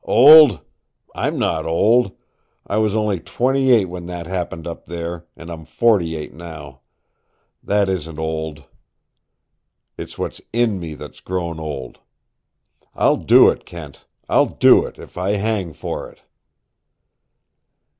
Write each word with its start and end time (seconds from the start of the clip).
"Old? 0.03 0.61
I'm 1.13 1.37
not 1.37 1.63
old! 1.63 2.13
I 2.65 2.77
was 2.77 2.95
only 2.95 3.19
twenty 3.19 3.69
eight 3.69 3.85
when 3.85 4.07
that 4.07 4.25
happened 4.25 4.65
up 4.65 4.87
there, 4.87 5.27
and 5.37 5.51
I'm 5.51 5.63
forty 5.63 6.15
eight 6.15 6.33
now. 6.33 6.81
That 7.61 7.87
isn't 7.87 8.17
old. 8.17 8.63
It's 9.99 10.17
what 10.17 10.33
is 10.33 10.41
in 10.51 10.79
me 10.79 10.95
that's 10.95 11.19
grown 11.19 11.59
old. 11.59 11.99
I'll 12.95 13.15
do 13.17 13.49
it, 13.49 13.63
Kent! 13.63 14.05
I'll 14.27 14.47
do 14.47 14.87
it, 14.87 14.97
if 14.97 15.19
I 15.19 15.33
hang 15.33 15.71
for 15.71 16.09
it!" 16.09 16.21